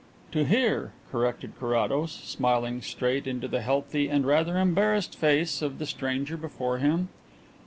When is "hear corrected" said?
0.45-1.59